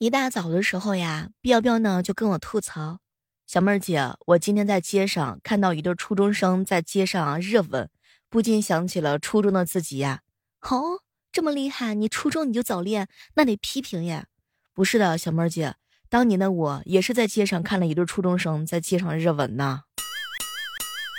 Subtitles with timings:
[0.00, 3.00] 一大早的时候呀，彪彪呢就跟我吐槽
[3.46, 7.90] ：“小妹儿姐，我今天在街上看到一对初中生在街上热吻，
[8.30, 10.22] 不禁想起了初中的自己呀。
[10.62, 14.24] 哦，这么厉害，你初中你就早恋，那得批评呀。
[14.72, 15.74] 不是的，小妹儿姐，
[16.08, 19.82] 当年的我也是在街上看了一对初中生在街上热吻呢。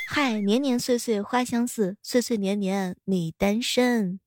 [0.08, 4.20] 嗨，年年岁岁花相似，岁岁年年你单身。”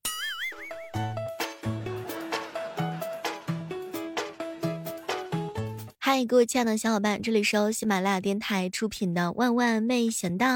[6.06, 10.46] 嗨，各位亲爱的小伙伴，这里是由喜马拉雅电台出品的《万万没想到》。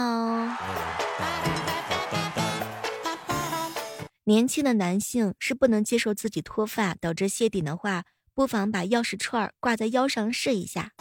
[4.24, 10.92] 年轻的男性是不能接受自己脱发导致谢顶的话，不妨把钥匙串挂在腰上试一下。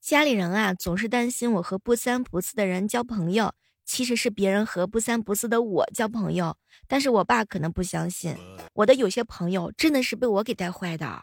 [0.00, 3.52] 家里人啊，总是担心我和不三不四的人交朋友。
[3.86, 6.56] 其实是别人和不三不四的我交朋友，
[6.88, 8.36] 但是我爸可能不相信，
[8.74, 11.22] 我的有些朋友真的是被我给带坏的。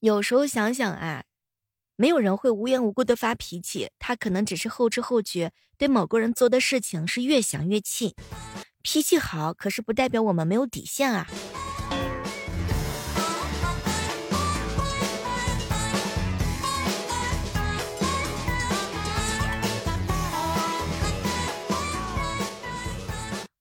[0.00, 1.24] 有时候想想啊，
[1.96, 8.14] 没有人会无缘无故的发脾气，他可能只是后知后觉，对某个人做的事情是越想越气。
[8.82, 11.26] 脾气好，可是不代表我们没有底线啊。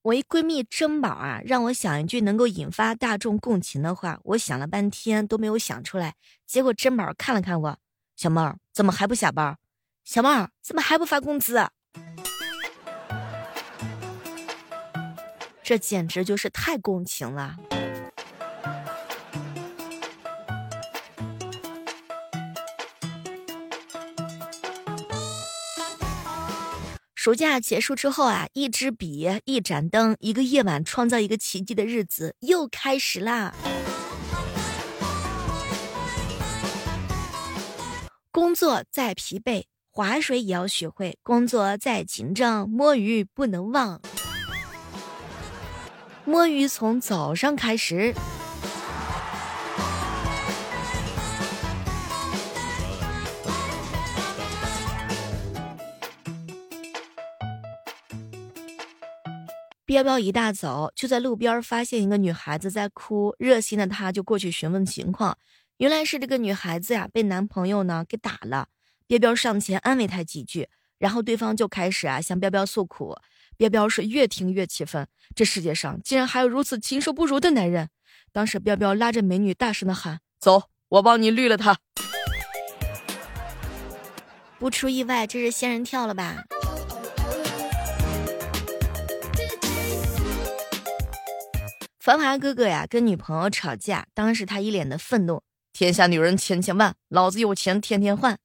[0.07, 6.15] 我一闺蜜珍宝啊，让我想一句能够引发大众共情的话，我想了半天都没有想出来。
[6.45, 7.77] 结果珍宝看了看我，
[8.15, 9.57] 小妹儿怎么还不下班？
[10.05, 11.59] 小妹儿怎么还不发工资？
[15.61, 17.57] 这简直就是太共情了。
[27.27, 33.53] 暑假结束之后啊，一支笔，一盏灯，一个夜晚，创造一个奇迹的日子又开始啦。
[38.31, 43.99] 工作再疲惫，划水也要学会；工作再紧张，摸鱼不能忘。
[46.23, 48.15] 摸鱼从早上开始。
[59.87, 65.37] 彪彪一大早就在路边发现一个女孩子在哭，热心的他就过去询问情况。
[65.77, 68.67] 原来是这个女孩子呀被男朋友呢给打了。
[69.07, 70.67] 彪彪上前安慰她几句，
[70.97, 73.15] 然后对方就开始啊向彪彪诉苦。
[73.55, 77.87] 彪彪是越听越气愤，这世界上竟然还有如此禽兽不如的男人。
[78.33, 81.77] 当时彪彪拉着美女大声的喊：“走，我帮你绿了他。”
[84.59, 86.43] 不出意外，这是仙人跳了吧？
[92.07, 95.41] 繁华哥哥呀，跟女朋友吵架，当时他一脸的愤怒
[95.73, 98.37] ：“天下女人千千万，老子有钱天天换。”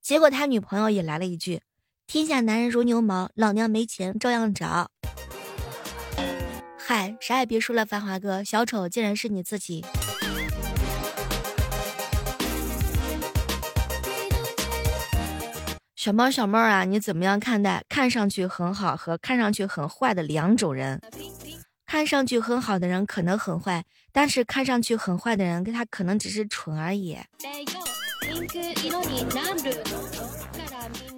[0.00, 1.62] 结果他女朋友也来了一句
[2.06, 4.88] ：“天下男人如牛毛，老娘没钱照样找。”
[6.78, 9.84] 嗨，啥也别说了，繁华哥，小丑竟然是你自己。
[15.96, 21.00] 小猫小妹啊，你怎么样看待看上去很好和看上去很坏的两种人？
[21.92, 27.18] 看上去很好的人可能很坏，但是看上去很坏的人，他可能只是蠢而已。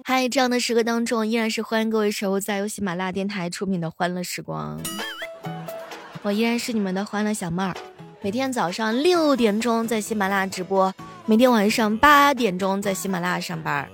[0.03, 4.77] 嗨，这样的时刻当中，依然是欢迎各位守候在由喜马拉雅电台出品的欢乐时光。
[6.23, 7.73] 我依然是你们的欢乐小妹儿，
[8.21, 10.93] 每天早上六点钟在喜马拉雅直播，
[11.25, 13.87] 每天晚上八点钟在喜马拉雅上班。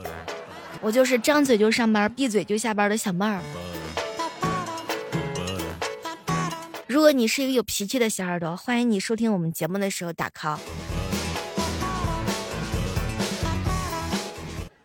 [0.82, 3.40] 我就是张嘴就上班，闭嘴就下班的小妹儿。
[6.92, 10.60] 如果你是一个有脾气的小耳朵，欢迎你收听我们节目的时候打 call。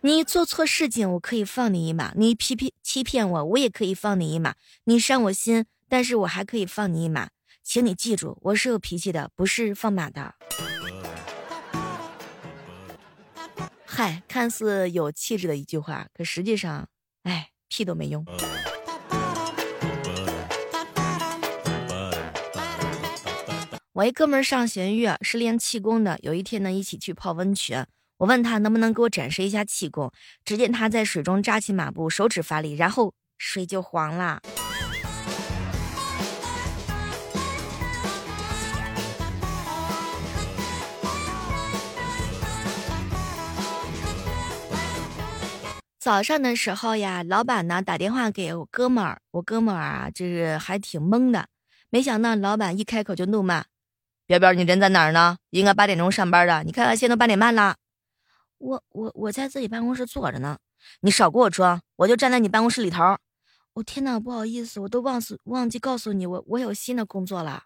[0.03, 4.53] 你做错事情，我可以放你一马；你批批欺骗我，我也可以放你一马；
[4.85, 7.31] 你伤我心，但是我还可以放你一马。
[7.65, 10.33] 请你记住，我是有脾气的，不是放马的。
[13.85, 16.87] 嗨，看似有气质的一句话，可实际上，
[17.25, 18.25] 哎，屁都没用。
[23.97, 27.87] 我一哥们儿上弦月是练气功的，有一天呢，一起去泡温泉。
[28.19, 30.13] 我问他能不能给我展示一下气功，
[30.45, 34.43] 只见他在水中扎起马步，手指发力，然后水就黄了。
[45.99, 51.47] 早上的时候呀，老板呢打电话给我哥们儿，我哥们儿啊，就是还挺懵的。
[51.89, 53.65] 没想到老板一开口就怒骂
[54.27, 55.39] ：“彪彪，你人在哪儿呢？
[55.51, 57.77] 应该八点钟上班的，你看看现在都八点半了。”
[58.59, 60.59] 我我我在自己办公室坐着呢，
[61.01, 63.17] 你少给我装，我就站在你办公室里头。
[63.75, 67.65] 我天哪，不好意思，我都忘死忘记告诉你，我我有新的工作了。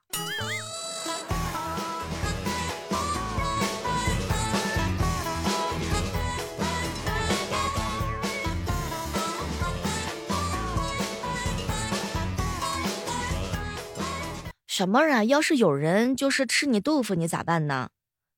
[14.80, 15.22] 什么啊？
[15.24, 17.90] 要是有人就是吃你豆腐，你咋办呢？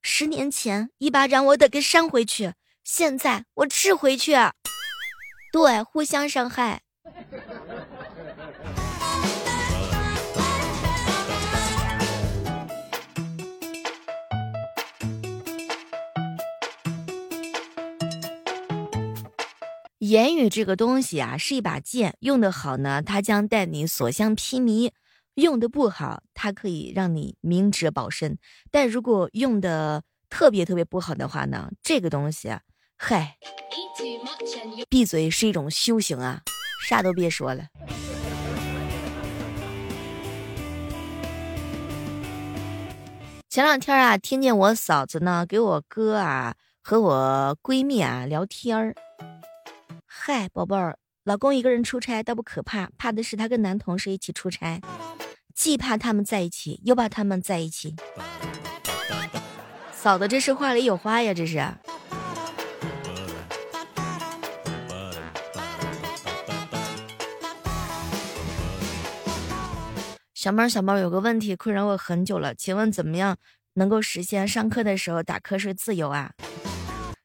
[0.03, 4.33] 十年前一巴掌我得给扇回去，现在我吃回去。
[5.53, 6.83] 对，互相伤害。
[20.01, 24.91] 言语这个东西啊，是一把剑，用的好呢，它将带你所向披靡。
[25.35, 28.35] 用的不好，它可以让你明哲保身；
[28.71, 32.51] 但如果用的特别特别不好的话呢，这个东西，
[32.99, 33.39] 嗨，
[34.91, 36.43] 闭嘴是一种修行啊，
[36.87, 37.69] 啥都别说了。
[43.49, 48.95] 前两天啊，听见我嫂子呢给我哥啊和我闺蜜啊聊天儿，
[50.07, 54.81] 嗨，宝贝儿，老公一个人出差倒不可怕，怕的是他跟男同事一起出差。
[55.55, 57.95] 既怕他们在一起，又怕他们在一起。
[59.93, 61.65] 嫂子，这是话里有话呀，这是。
[70.35, 73.37] 小猫，小猫，有个问题困扰我很久了，请问怎么样
[73.75, 76.33] 能够实现上课的时候打瞌睡自由啊？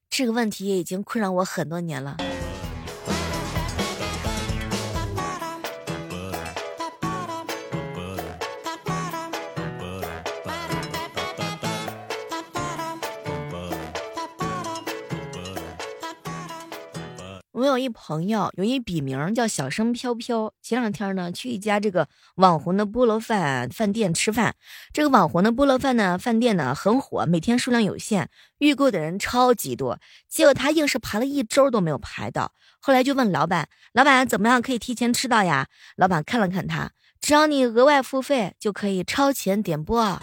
[0.07, 2.17] 这个问题也已经困扰我很多年了。
[17.77, 20.51] 有一朋友，有一笔名叫小生飘飘。
[20.63, 22.07] 前两天呢，去一家这个
[22.37, 24.55] 网红的菠萝饭饭店吃饭。
[24.91, 29.99] 这个网红的菠萝饭呢，饭店呢很火，每天数量有限，预购的人超级多。
[30.27, 32.51] 结果他硬是排了一周都没有排到。
[32.79, 36.89] 后来就问老板：“老板怎么样可以提前吃到呀？”老板看了看他，
[37.21, 40.19] 只要你额外付费，就可以超前点播。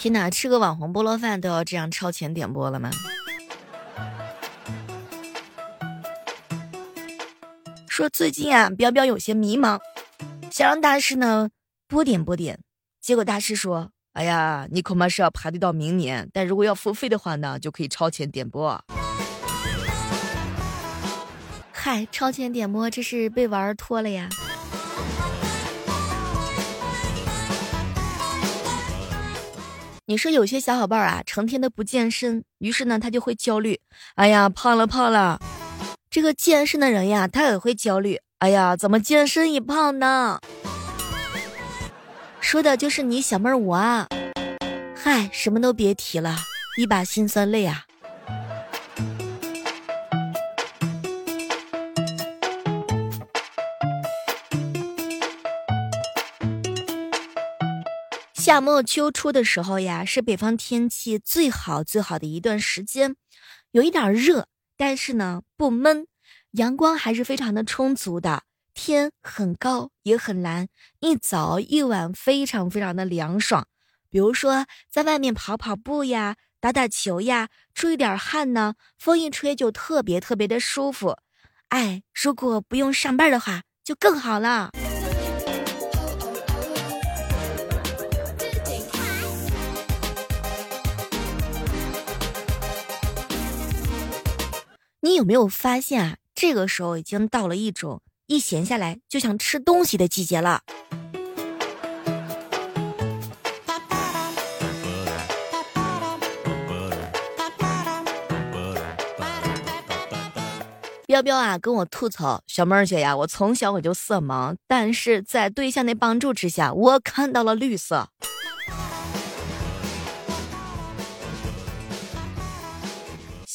[0.00, 2.90] 天哪，吃个网红菠萝饭都要这样超前点播了吗？
[7.86, 9.78] 说最近啊，彪彪有些迷茫，
[10.50, 11.50] 想让大师呢
[11.86, 12.58] 播点播点。
[12.98, 18.82] 结果大师说：“哎呀，你恐怕是要排队到明年，但如果要付费的话呢，就可以超前点播。”
[21.70, 24.30] 嗨，超前点播，这是被玩脱了呀！
[30.10, 33.78] 你说有些小伙伴啊，成天的不健身，于是呢，他就会焦虑。
[34.16, 35.38] 哎呀，胖了胖了。
[36.10, 38.18] 这个健身的人呀，他也会焦虑。
[38.40, 40.40] 哎呀，怎么健身也胖呢？
[42.40, 44.08] 说的就是你小妹儿我啊。
[44.96, 46.38] 嗨，什么都别提了，
[46.76, 47.84] 一把辛酸泪啊。
[58.50, 63.14] 夏末秋初的时候呀，是北方天气最好最好的一段时间，
[63.70, 66.08] 有一点热，但是呢不闷，
[66.54, 68.42] 阳光还是非常的充足的，
[68.74, 70.66] 天很高也很蓝，
[70.98, 73.68] 一早一晚非常非常的凉爽。
[74.10, 81.18] 比如说在外面跑跑步呀，打打球呀，出一点汗呢，风一吹就特别特别的舒服。
[81.68, 84.72] 哎，如果不用上班的话，就更好了。
[95.02, 96.16] 你有没有发现啊？
[96.34, 100.60] 这个时候已经到了一种一闲下来就想吃东西的季节了。
[111.06, 118.10] 彪彪啊，跟我吐槽小妹儿姐呀，我从小我就色盲，但是在对象的帮助之下，我看到了绿色。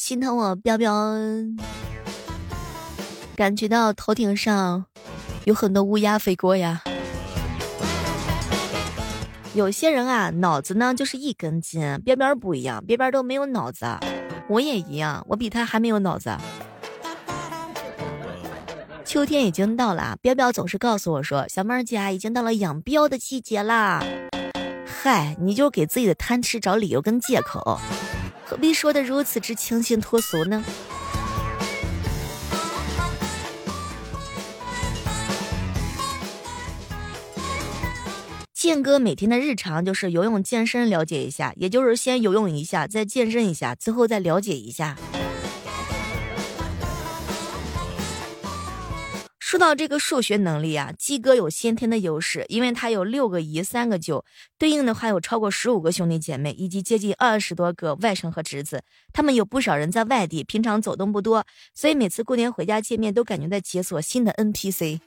[0.06, 0.92] 心疼我彪彪，
[3.34, 4.84] 感觉到头顶上
[5.46, 6.84] 有很多乌鸦飞过呀。
[9.54, 13.84] 有些人啊，脑子呢就是一根筋，边边不一样，边边都没有脑子。
[14.48, 16.30] 我也一样，我比他还没有脑子。
[19.04, 24.04] 秋天已经到了，彪彪总是告诉我说：“小妹儿姐，已经到了养膘的季节啦。”
[24.86, 27.80] 嗨，你就给自己的贪吃找理由跟借口，
[28.48, 30.64] 何必说的如此之清新脱俗呢？
[38.54, 44.96] 健哥每天的日常就是游泳、健身，了解一下，也就是先游泳一下，再健身一下，最后再了解一下。
[49.56, 54.22] 说到这个数学能力啊，鸡哥有先天的优势，因为他有六个姨、三个舅，
[54.58, 58.82] 对应的话有超过十五个兄弟姐妹，以及接近二十多个外甥和侄子。
[59.14, 65.00] 他们有不少人在外地，平常走动不多，所以每次过年回家见面，都感觉在解锁新的 NPC。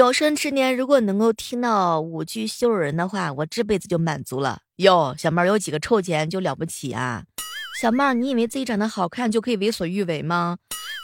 [0.00, 4.60] 有生之年，如果能够听到五句羞辱人的话，我这辈子就满足了。
[4.76, 7.24] 哟，小妹儿有几个臭钱就了不起啊？
[7.82, 10.56] 小妹儿，你以为自己长得好看就可以为所欲为吗？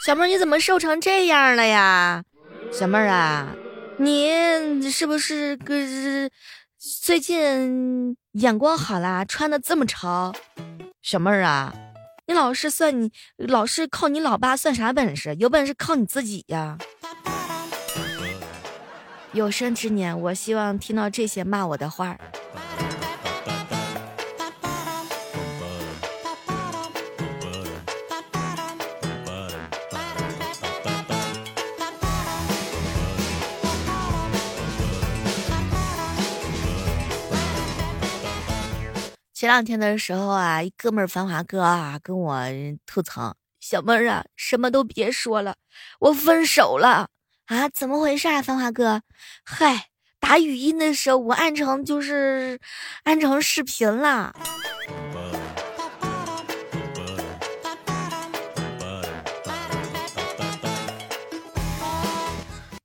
[0.03, 2.23] 小妹儿，你怎么瘦成这样了呀？
[2.71, 3.55] 小妹儿啊，
[3.99, 5.75] 你是不是个
[6.79, 9.23] 最近眼光好啦？
[9.23, 10.33] 穿的这么潮？
[11.03, 11.71] 小妹儿啊，
[12.25, 15.35] 你老是算你老是靠你老爸算啥本事？
[15.35, 16.79] 有本事靠你自己呀！
[19.33, 22.17] 有生之年，我希望听到这些骂我的话。
[39.33, 42.41] 前两天的时候啊，一哥们儿繁华哥啊跟我
[42.87, 45.55] 吐槽：“小妹儿啊，什么都别说了，
[45.99, 47.09] 我分手了。”
[47.47, 49.01] 啊，怎么回事啊，繁华哥？
[49.45, 49.87] 嗨，
[50.19, 52.59] 打语音的时候我按成就是
[53.03, 54.35] 按成视频了。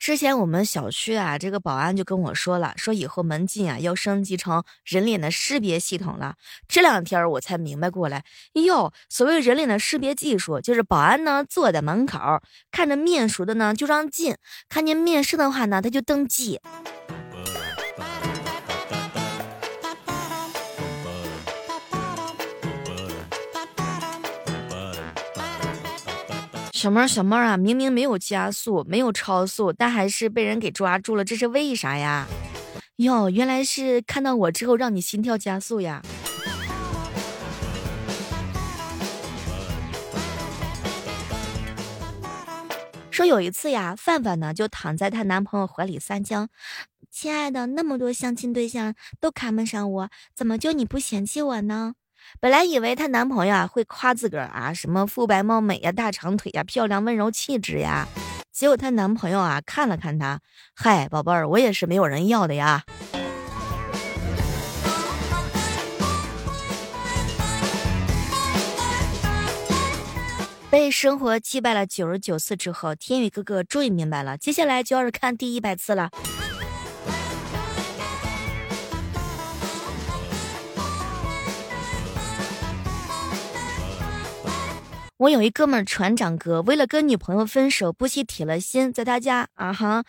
[0.02, 6.34] 之前我们小区啊，这个保安就跟我说了，说以后门禁啊要升级成人脸的识别系统了。
[6.66, 12.18] 这两天我才明白过来，哟，所谓人脸的识别技术，就是保安呢坐在门口，
[12.72, 14.34] 看着面熟的呢就让进，
[14.68, 16.60] 看见面试的话呢他就登记。
[26.82, 32.26] 小妹儿，小妹儿啊，明明没有加速，没有超速，但还是被人给抓住了，这是为啥呀？
[32.96, 36.02] 哟，原来是看到我之后让你心跳加速呀。
[43.12, 46.48] 说有一次呀，范范呢就躺在她男朋友怀里撒娇
[47.12, 51.94] ：“亲爱的，那么多相亲对象都看不上我，怎么就你不嫌弃我呢？”
[52.40, 58.08] 本来以为她男朋友啊会夸自个儿啊，什么肤白貌美呀、大长腿呀、漂亮温柔气质呀，
[58.50, 60.40] 结果她男朋友啊看了看她，
[60.74, 62.84] 嗨，宝贝儿，我也是没有人要的呀。
[70.68, 76.10] 被生活击败了九十九次之后，天宇哥哥终于明白了，接下来就要是看第一百次了。
[85.22, 90.02] 我有一哥们儿船长哥，为了跟女朋友分手，不惜铁了心在他家啊哈，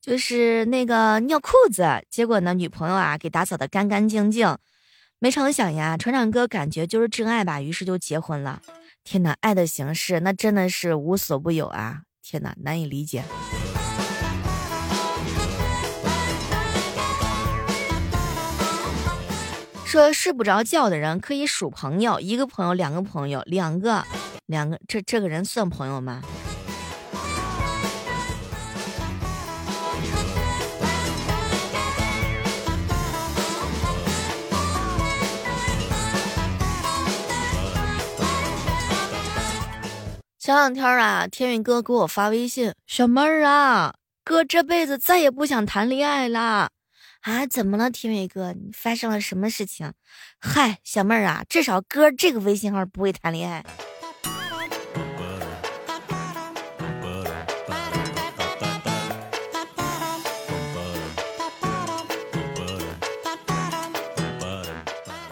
[0.00, 4.58] 就是那个尿裤子，结果呢，女朋友啊给打扫的干干净净。
[5.20, 8.60] 没成想呀，船长哥感觉就是真爱吧，于是就结婚了。
[9.04, 12.00] 天哪，爱的形式那真的是无所不有啊！
[12.20, 13.22] 天哪，难以理解。
[19.86, 24.04] 说睡不着觉的人可以数朋友，一个朋友，两个朋友，两个。
[24.46, 26.22] 两个，这这个人算朋友吗？
[40.38, 46.70] 前两天啊，天宇哥给我发微信，小妹儿啊，哥这辈子再也不想谈恋爱啦。
[47.26, 48.52] 啊，怎么了，天伟哥？
[48.52, 49.92] 你发生了什么事情？
[50.38, 53.64] 嗨，小妹儿啊，至少哥这个微信号不会谈恋爱。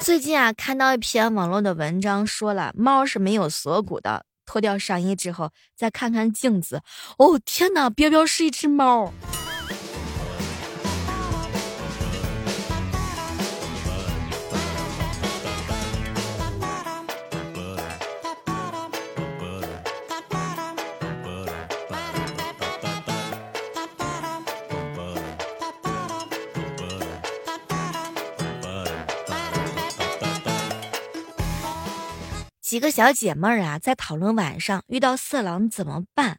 [0.00, 4.26] 最近啊，看到一篇网络的文章，说了猫是没有锁骨的。
[4.44, 6.82] 脱掉上衣之后，再看看镜子，
[7.18, 9.14] 哦天哪，彪彪是一只猫。
[32.64, 36.38] 几个小姐妹儿啊，在讨论晚上遇到色狼怎么办。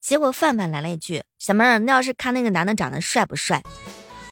[0.00, 3.60] 结果范范来了一句：“小妹儿，那要是看那个男的长得帅不帅？”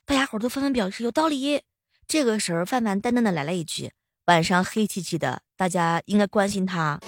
[0.07, 1.63] 大家伙都纷纷表示有道理。
[2.07, 3.91] 这个时候，范范淡淡的来了一句
[4.27, 7.01] ：“晚上黑漆漆的，大家应该关心他。”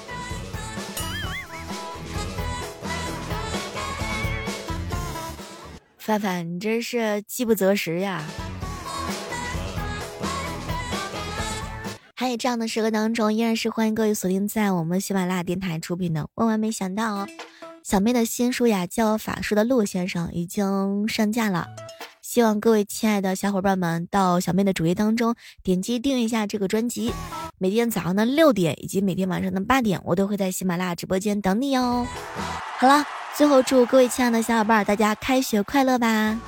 [5.96, 8.24] 范范，你这是饥不择食呀！
[12.28, 17.28] 在这样的时刻当中，依然是欢迎各位锁定在我们喜马拉雅电台出品的《万万没想到》哦。
[17.82, 21.66] 小妹的新书呀，叫《法术的陆先生》已经上架了，
[22.22, 27.12] 希望各位亲爱的小伙伴们到小妹的主页当中点击订阅一下这个专辑。
[27.58, 32.06] 每天早上的六点以及每天晚上的八点，我都会在喜马拉雅直播间等你哦。
[32.78, 33.04] 好了，
[33.36, 36.40] 最后祝各位亲爱的小伙伴大家开学快乐吧！